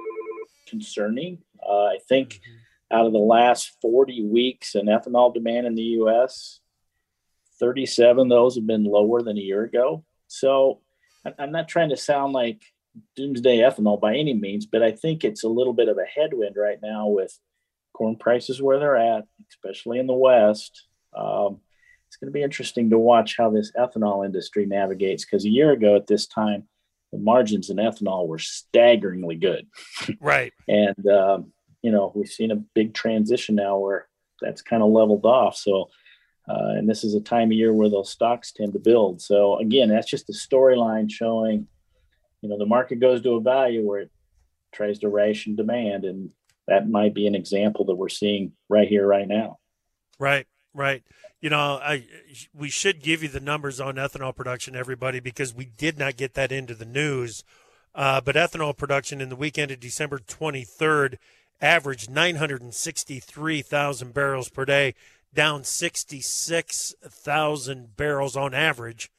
[0.73, 1.37] concerning.
[1.61, 2.97] Uh, I think mm-hmm.
[2.97, 6.59] out of the last 40 weeks in ethanol demand in the U.S.,
[7.59, 10.03] 37 of those have been lower than a year ago.
[10.27, 10.81] So
[11.37, 12.61] I'm not trying to sound like
[13.15, 16.55] doomsday ethanol by any means, but I think it's a little bit of a headwind
[16.57, 17.37] right now with
[17.93, 20.87] corn prices where they're at, especially in the West.
[21.15, 21.59] Um,
[22.07, 25.71] it's going to be interesting to watch how this ethanol industry navigates because a year
[25.71, 26.67] ago at this time,
[27.13, 29.67] the margins in ethanol were staggeringly good.
[30.19, 30.51] Right.
[30.67, 34.07] and, um, you know, we've seen a big transition now where
[34.41, 35.55] that's kind of leveled off.
[35.55, 35.89] So,
[36.49, 39.21] uh, and this is a time of year where those stocks tend to build.
[39.21, 41.67] So, again, that's just a storyline showing,
[42.41, 44.11] you know, the market goes to a value where it
[44.71, 46.03] tries to ration demand.
[46.03, 46.31] And
[46.67, 49.59] that might be an example that we're seeing right here, right now.
[50.19, 51.03] Right, right.
[51.43, 52.05] You know, I
[52.53, 56.35] we should give you the numbers on ethanol production, everybody, because we did not get
[56.35, 57.43] that into the news.
[57.93, 61.17] Uh, but ethanol production in the weekend of December 23rd
[61.59, 64.95] averaged 963,000 barrels per day,
[65.33, 69.11] down 66,000 barrels on average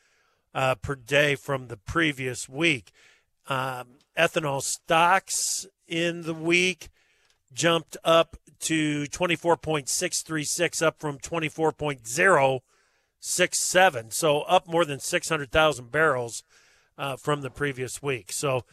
[0.54, 2.90] uh, per day from the previous week.
[3.48, 6.88] Um, ethanol stocks in the week
[7.52, 14.12] jumped up to 24.636, up from 24.067.
[14.12, 16.42] So up more than 600,000 barrels
[16.98, 18.32] uh, from the previous week.
[18.32, 18.64] So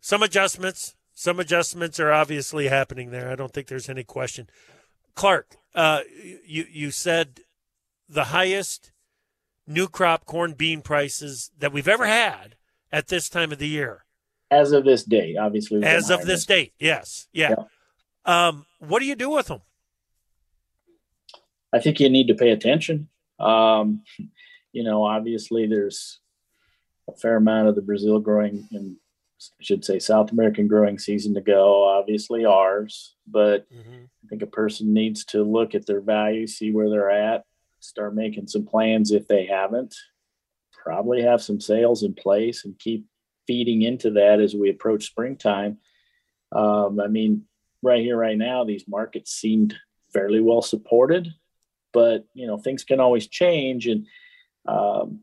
[0.00, 0.96] some adjustments.
[1.16, 3.30] Some adjustments are obviously happening there.
[3.30, 4.48] I don't think there's any question.
[5.14, 6.00] Clark, uh,
[6.44, 7.40] you you said
[8.08, 8.90] the highest
[9.66, 12.56] new crop corn bean prices that we've ever had
[12.92, 14.04] at this time of the year.
[14.50, 15.82] As of this date, obviously.
[15.82, 17.54] As of this date, yes, yeah.
[18.26, 18.48] yeah.
[18.48, 19.60] Um, what do you do with them?
[21.72, 23.08] I think you need to pay attention.
[23.40, 24.02] Um,
[24.72, 26.20] you know, obviously there's
[27.08, 28.96] a fair amount of the Brazil growing and
[29.60, 34.04] I should say South American growing season to go, obviously ours, but mm-hmm.
[34.24, 37.44] I think a person needs to look at their value, see where they're at,
[37.80, 39.94] start making some plans if they haven't,
[40.72, 43.06] probably have some sales in place and keep
[43.46, 45.78] feeding into that as we approach springtime.
[46.52, 47.44] Um, I mean,
[47.84, 49.74] right here, right now, these markets seemed
[50.12, 51.28] fairly well supported,
[51.92, 54.06] but you know things can always change, and
[54.66, 55.20] um,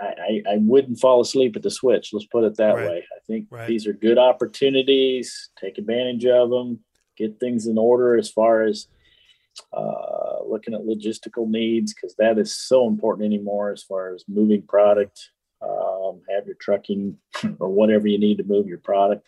[0.00, 2.10] I, I, wouldn't fall asleep at the switch.
[2.12, 2.88] Let's put it that right.
[2.88, 3.04] way.
[3.14, 3.66] I think right.
[3.66, 5.50] these are good opportunities.
[5.60, 6.80] Take advantage of them.
[7.16, 8.86] Get things in order as far as
[9.72, 14.62] uh, looking at logistical needs because that is so important anymore as far as moving
[14.62, 15.30] product.
[15.60, 17.16] Um, have your trucking
[17.58, 19.26] or whatever you need to move your product.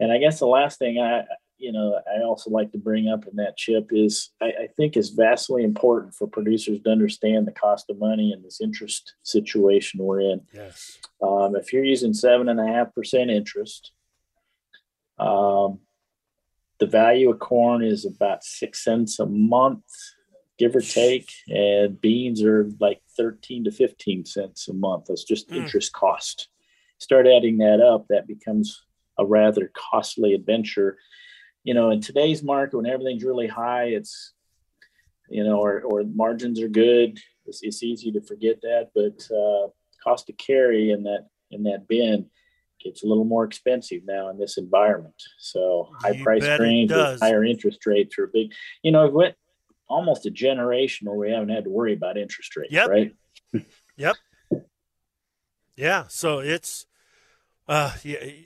[0.00, 1.24] And I guess the last thing I,
[1.58, 4.96] you know, I also like to bring up in that chip is I, I, think
[4.96, 10.02] is vastly important for producers to understand the cost of money in this interest situation
[10.02, 10.40] we're in.
[10.52, 10.98] Yes.
[11.20, 13.90] Um, if you're using seven and a half percent interest,
[15.18, 15.80] um,
[16.78, 19.82] the value of corn is about six cents a month,
[20.58, 25.06] give or take, and beans are like 13 to 15 cents a month.
[25.08, 25.56] That's just mm.
[25.56, 26.48] interest cost.
[26.98, 28.84] Start adding that up, that becomes
[29.18, 30.98] a rather costly adventure.
[31.64, 34.32] You know, in today's market, when everything's really high, it's
[35.28, 37.18] you know, or, or margins are good.
[37.46, 39.68] It's, it's easy to forget that, but uh,
[40.02, 42.26] cost to carry in that in that bin
[42.82, 45.20] gets a little more expensive now in this environment.
[45.38, 48.52] So high price grains with higher interest rates are big.
[48.82, 49.34] You know, it went
[49.88, 52.88] almost a generation where we haven't had to worry about interest rates, yep.
[52.88, 53.14] right?
[53.96, 54.16] yep.
[55.76, 56.04] Yeah.
[56.08, 56.86] So it's
[57.68, 57.92] uh,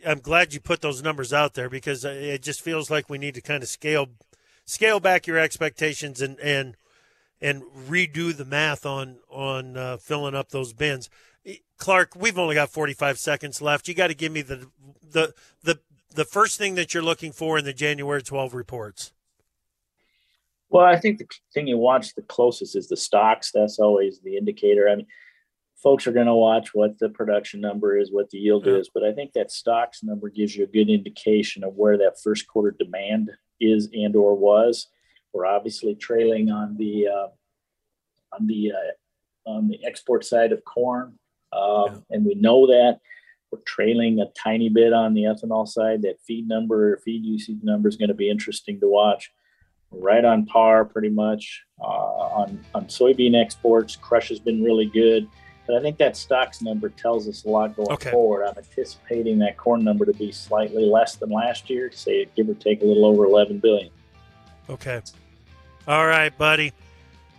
[0.04, 3.34] I'm glad you put those numbers out there because it just feels like we need
[3.34, 4.08] to kind of scale
[4.64, 6.76] scale back your expectations and and
[7.40, 11.08] and redo the math on on uh, filling up those bins.
[11.76, 13.88] Clark, we've only got 45 seconds left.
[13.88, 14.68] You got to give me the
[15.02, 15.78] the the
[16.14, 19.12] the first thing that you're looking for in the January 12 reports.
[20.68, 23.50] Well, I think the thing you watch the closest is the stocks.
[23.52, 24.88] That's always the indicator.
[24.88, 25.06] I mean,
[25.82, 28.74] folks are going to watch what the production number is, what the yield yeah.
[28.74, 32.20] is, but I think that stocks number gives you a good indication of where that
[32.22, 33.30] first quarter demand
[33.60, 34.88] is and or was.
[35.32, 37.28] We're obviously trailing on the uh,
[38.34, 41.18] on the uh, on the export side of corn.
[41.52, 41.96] Um, yeah.
[42.10, 43.00] And we know that
[43.50, 46.02] we're trailing a tiny bit on the ethanol side.
[46.02, 49.30] That feed number, feed usage number is going to be interesting to watch.
[49.92, 53.96] right on par, pretty much uh, on on soybean exports.
[53.96, 55.28] Crush has been really good,
[55.66, 58.10] but I think that stocks number tells us a lot going okay.
[58.10, 58.44] forward.
[58.44, 62.54] I'm anticipating that corn number to be slightly less than last year, say give or
[62.54, 63.90] take a little over 11 billion.
[64.68, 65.00] Okay.
[65.86, 66.72] All right, buddy.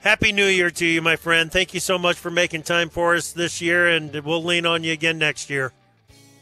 [0.02, 1.52] Happy New Year to you, my friend.
[1.52, 4.84] Thank you so much for making time for us this year, and we'll lean on
[4.84, 5.72] you again next year.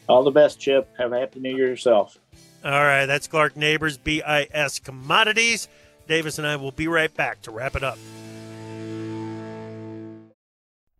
[0.10, 0.90] All the best, Chip.
[0.98, 2.18] Have a happy New Year yourself.
[2.64, 5.68] All right, that's Clark Neighbors, BIS Commodities.
[6.08, 7.98] Davis and I will be right back to wrap it up.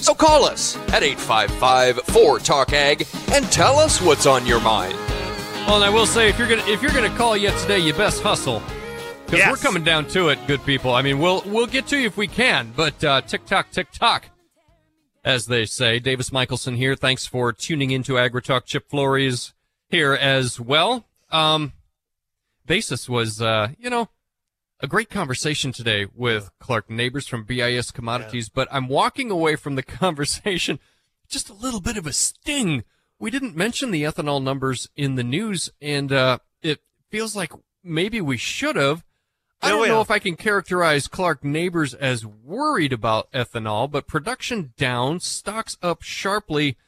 [0.00, 4.94] So call us at 855 4 Talk Ag and tell us what's on your mind.
[5.66, 7.92] Well, and I will say, if you're gonna if you're gonna call yet today, you
[7.92, 8.62] best hustle
[9.26, 9.50] because yes.
[9.50, 10.92] we're coming down to it, good people.
[10.92, 13.92] I mean, we'll we'll get to you if we can, but uh, tick tock, tick
[13.92, 14.30] tock,
[15.24, 16.00] as they say.
[16.00, 16.96] Davis Michaelsen here.
[16.96, 18.64] Thanks for tuning into AgriTalk.
[18.64, 19.30] Chip Flory
[19.88, 21.04] here as well.
[21.30, 21.74] Um,
[22.66, 24.08] basis was, uh, you know,
[24.82, 28.52] a great conversation today with Clark Neighbors from BIS Commodities, yeah.
[28.54, 30.78] but I'm walking away from the conversation
[31.28, 32.84] just a little bit of a sting.
[33.18, 37.52] We didn't mention the ethanol numbers in the news, and uh, it feels like
[37.84, 39.04] maybe we should have.
[39.62, 44.72] I don't know if I can characterize Clark Neighbors as worried about ethanol, but production
[44.78, 46.78] down, stocks up sharply.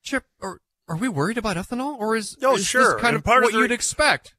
[0.00, 2.84] Chip, are, are we worried about ethanol, or is, oh, is sure.
[2.84, 4.36] this kind and of part what you'd expect?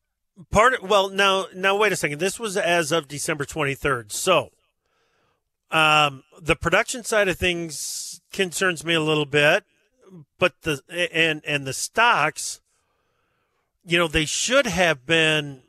[0.52, 2.20] Part of, well now now wait a second.
[2.20, 4.50] This was as of december 23rd so
[5.72, 9.64] um, the production side of things concerns me a little bit
[10.38, 10.82] but the
[11.14, 12.62] and and the stocks
[13.84, 15.62] you know they should have been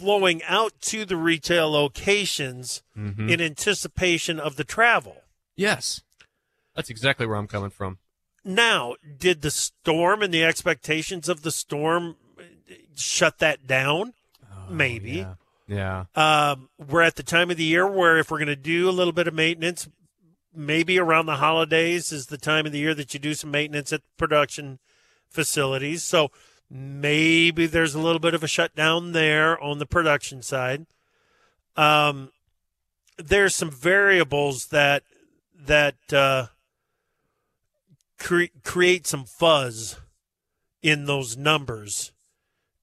[0.00, 3.28] flowing out to the retail locations mm-hmm.
[3.28, 5.16] in anticipation of the travel.
[5.56, 6.00] Yes.
[6.74, 7.98] That's exactly where i'm coming from.
[8.42, 12.16] Now did the storm and the expectations of the storm
[13.00, 14.14] shut that down.
[14.44, 15.26] Oh, maybe.
[15.68, 16.04] Yeah.
[16.16, 16.50] yeah.
[16.50, 18.92] Um, we're at the time of the year where if we're going to do a
[18.92, 19.88] little bit of maintenance,
[20.54, 23.92] maybe around the holidays is the time of the year that you do some maintenance
[23.92, 24.78] at production
[25.28, 26.02] facilities.
[26.02, 26.30] So
[26.68, 30.86] maybe there's a little bit of a shutdown there on the production side.
[31.76, 32.30] Um,
[33.16, 35.02] there's some variables that
[35.56, 36.46] that uh,
[38.18, 40.00] cre- create some fuzz
[40.82, 42.12] in those numbers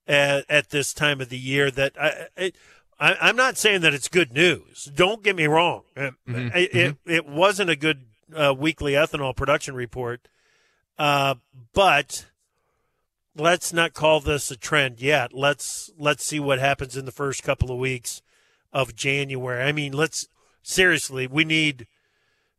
[0.08, 2.52] at, at this time of the year that I,
[2.98, 4.90] I, am not saying that it's good news.
[4.94, 5.82] Don't get me wrong.
[5.96, 6.34] Mm-hmm.
[6.34, 7.10] It, it, mm-hmm.
[7.10, 10.26] it, wasn't a good uh, weekly ethanol production report,
[10.98, 11.36] uh,
[11.74, 12.26] but
[13.36, 15.32] let's not call this a trend yet.
[15.32, 18.22] Let's let's see what happens in the first couple of weeks
[18.72, 19.62] of January.
[19.62, 20.26] I mean, let's
[20.62, 21.26] seriously.
[21.26, 21.86] We need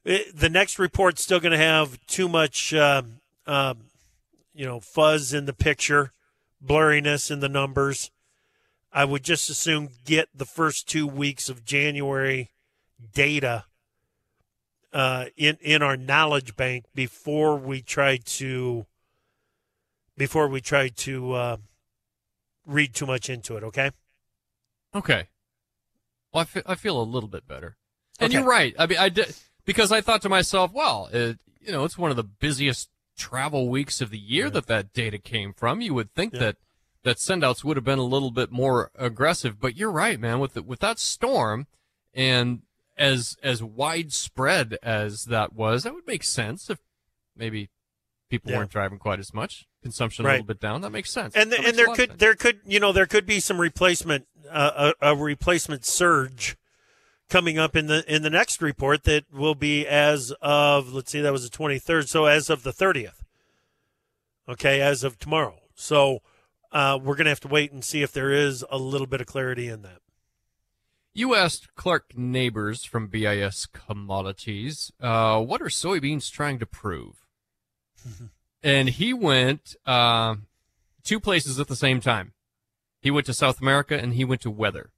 [0.05, 3.79] it, the next report's still going to have too much, um, um,
[4.53, 6.13] you know, fuzz in the picture
[6.63, 8.11] blurriness in the numbers.
[8.91, 12.51] I would just assume get the first two weeks of January
[13.13, 13.65] data
[14.91, 18.85] uh, in in our knowledge bank before we try to
[20.17, 21.57] before we try to uh,
[22.65, 23.63] read too much into it.
[23.63, 23.91] Okay.
[24.95, 25.27] Okay.
[26.33, 27.77] Well, I feel, I feel a little bit better.
[28.19, 28.39] And okay.
[28.39, 28.75] you're right.
[28.77, 29.35] I mean, I did
[29.65, 32.89] because I thought to myself, well, it, you know, it's one of the busiest
[33.19, 34.53] travel weeks of the year right.
[34.53, 35.81] that that data came from.
[35.81, 36.39] You would think yeah.
[36.39, 36.57] that
[37.03, 40.39] that sendouts would have been a little bit more aggressive, but you're right, man.
[40.39, 41.67] With the, with that storm
[42.13, 42.63] and
[42.97, 46.79] as as widespread as that was, that would make sense if
[47.35, 47.69] maybe
[48.29, 48.59] People Yeah.
[48.59, 49.65] weren't driving quite as much.
[49.81, 50.81] Consumption a little bit down.
[50.81, 51.35] That makes sense.
[51.35, 54.27] and and makes a there could there could you know there could be some replacement
[54.49, 56.55] uh, a, a replacement surge
[57.29, 61.21] coming up in the in the next report that will be as of let's see
[61.21, 63.21] that was the 23rd so as of the 30th
[64.47, 66.19] okay as of tomorrow so
[66.71, 69.27] uh, we're gonna have to wait and see if there is a little bit of
[69.27, 70.01] clarity in that
[71.13, 77.25] You asked Clark Neighbors from BIS Commodities, uh, what are soybeans trying to prove?
[78.63, 80.35] and he went uh,
[81.03, 82.33] two places at the same time.
[83.01, 84.91] He went to South America and he went to weather.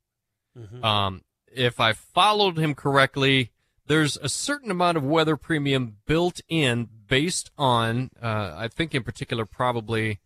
[0.84, 1.22] Um,
[1.56, 3.52] if I followed him correctly,
[3.88, 9.04] there's a certain amount of weather premium built in based on, uh, I think in
[9.04, 10.20] particular, probably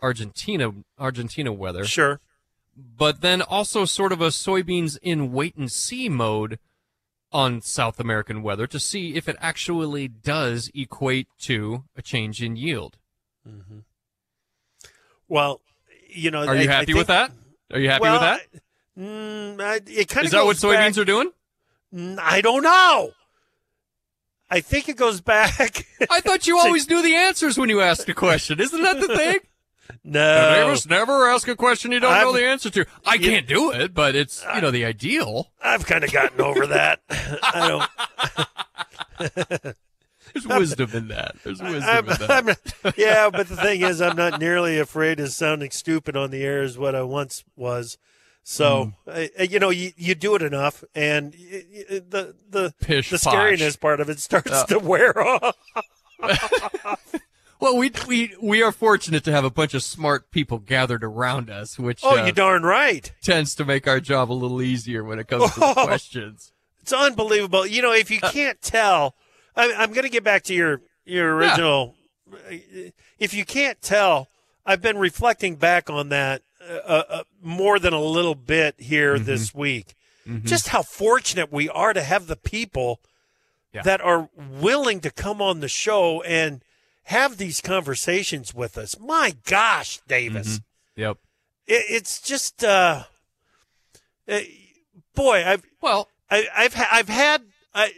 [0.00, 2.20] Argentina, Argentina weather sure
[2.96, 6.58] but then also sort of a soybeans in wait and see mode
[7.32, 12.56] on South American weather to see if it actually does equate to a change in
[12.56, 12.96] yield.
[15.28, 15.60] well
[16.08, 17.32] you know Are you I- I happy with that?
[17.72, 18.20] Are you happy well, with
[18.52, 18.62] that?
[18.98, 21.30] Mm, it kind Is of that what soybeans are doing?
[22.20, 23.12] i don't know
[24.50, 28.06] i think it goes back I thought you always knew the answers when you asked
[28.08, 28.60] a question.
[28.60, 29.38] Isn't that the thing?
[30.04, 32.84] no Davis, never ask a question you don't know I'm- the answer to.
[33.06, 35.50] I You- can't do it, but it's you know the ideal.
[35.62, 37.00] I've kind of gotten over that.
[37.10, 37.90] I don't.
[40.34, 41.36] There's wisdom in that.
[41.42, 42.30] There's wisdom I'm, in that.
[42.84, 46.42] I'm- yeah, but the thing is, I'm not nearly afraid of sounding stupid on the
[46.44, 47.96] air as what I once was.
[48.50, 49.10] So, Hmm.
[49.38, 53.18] uh, you know, you, you do it enough, and y- y- the the Pish the
[53.18, 53.34] posh.
[53.34, 54.64] scariness part of it starts Uh.
[54.66, 55.54] to wear off.
[57.60, 61.50] Well, we we we are fortunate to have a bunch of smart people gathered around
[61.50, 63.12] us, which Oh, uh, you darn right!
[63.20, 65.84] tends to make our job a little easier when it comes to the Oh.
[65.86, 66.52] questions.
[66.80, 67.66] It's unbelievable.
[67.66, 68.30] You know, if you Uh.
[68.30, 69.16] can't tell,
[69.56, 71.96] I, I'm going to get back to your your original.
[73.18, 74.28] If you can't tell,
[74.64, 79.24] I've been reflecting back on that uh, uh, more than a little bit here Mm-hmm.
[79.24, 79.94] this week.
[80.44, 83.00] Just how fortunate we are to have the people
[83.72, 83.80] Yeah.
[83.82, 86.62] that are willing to come on the show and
[87.04, 88.98] have these conversations with us.
[89.00, 90.60] My gosh, Davis,
[90.96, 91.16] Yep.
[91.66, 93.04] it, it's just, uh,
[94.28, 94.40] uh,
[95.14, 97.42] boy, I've Well, I, I've ha- I've had
[97.74, 97.92] I,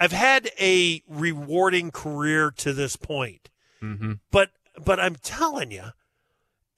[0.00, 3.48] I've had a rewarding career to this point,
[3.80, 4.18] mhm.
[4.32, 4.50] but
[4.84, 5.92] but I'm telling you,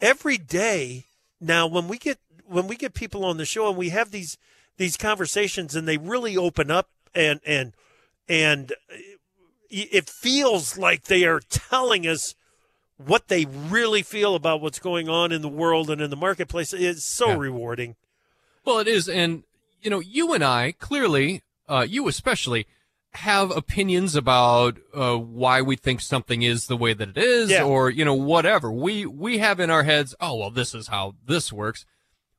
[0.05, 1.05] every day
[1.41, 4.37] now when we get when we get people on the show and we have these
[4.77, 7.73] these conversations and they really open up and and
[8.29, 8.75] and
[9.71, 12.35] it feels like they are telling us
[12.97, 16.73] what they really feel about what's going on in the world and in the marketplace.
[16.73, 17.37] It's so Yeah.
[17.39, 17.97] rewarding.
[18.65, 19.43] well, it is, and
[19.83, 22.67] you know, you and I clearly, uh, you especially,
[23.15, 27.63] have opinions about uh, why we think something is the way that it is, Yeah.
[27.65, 28.71] or you know, whatever.
[28.73, 31.87] We we have in our heads, oh well, this is how this works.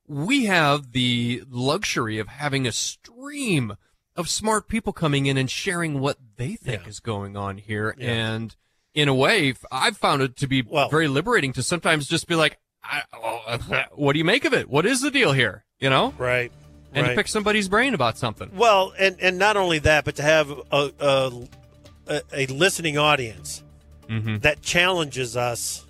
[0.06, 3.76] We have the luxury of having a stream
[4.14, 6.88] of smart people coming in and sharing what they think Yeah.
[6.88, 8.10] is going on here, Yeah.
[8.12, 8.56] and
[8.94, 12.34] in a way, I've found it to be Well- very liberating to sometimes just be
[12.34, 13.58] like, I, oh,
[13.94, 14.68] what do you make of it?
[14.70, 15.64] What is the deal here?
[15.80, 16.50] You know, Right.
[16.92, 17.10] And right.
[17.10, 18.50] to pick somebody's brain about something.
[18.54, 23.62] Well, and and not only that, but to have a a, a, listening audience
[24.08, 24.36] Mm-hmm.
[24.38, 25.84] that challenges us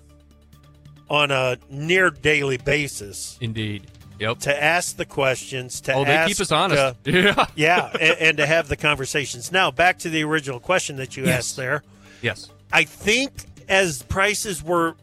[1.07, 3.85] on a near daily basis Indeed.
[4.19, 4.39] Yep.
[4.39, 5.81] to ask the questions.
[5.81, 6.79] To Oh, they ask, keep us honest.
[6.81, 7.45] uh, yeah.
[7.55, 9.51] yeah, and, and to have the conversations.
[9.51, 11.37] Now, back to the original question that you Yes.
[11.37, 11.83] asked there.
[12.23, 12.49] Yes.
[12.73, 13.31] I think
[13.69, 14.95] as prices were,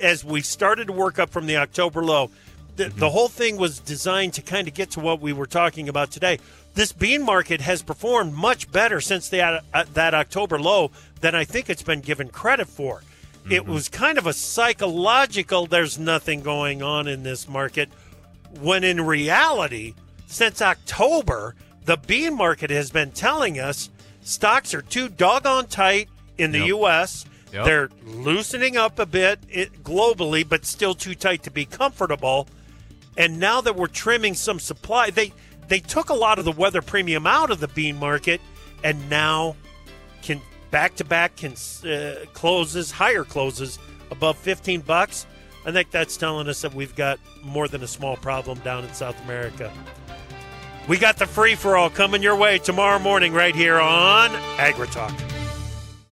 [0.00, 2.30] as we started to work up from the October low,
[2.76, 3.04] the, the mm-hmm.
[3.04, 6.38] whole thing was designed to kind of get to what we were talking about today.
[6.74, 11.34] This bean market has performed much better since the, uh, uh that October low than
[11.34, 13.02] I think it's been given credit for.
[13.50, 13.72] It mm-hmm.
[13.72, 17.90] was kind of a psychological, there's nothing going on in this market,
[18.60, 19.94] when in reality,
[20.26, 21.54] since October,
[21.84, 23.90] the bean market has been telling us
[24.22, 26.08] stocks are too doggone tight
[26.38, 26.68] in the Yep.
[26.68, 27.24] U.S.
[27.52, 27.64] Yep.
[27.64, 29.42] They're loosening up a bit
[29.82, 32.46] globally, but still too tight to be comfortable.
[33.16, 35.32] And now that we're trimming some supply, they
[35.68, 38.40] they took a lot of the weather premium out of the bean market,
[38.82, 39.56] and now
[40.22, 40.40] can
[40.70, 41.52] back to back can
[41.84, 43.78] uh, closes higher closes
[44.10, 45.26] above 15 bucks.
[45.64, 48.92] I think that's telling us that we've got more than a small problem down in
[48.94, 49.72] South America.
[50.88, 55.31] We got the free for all coming your way tomorrow morning right here on AgriTalk.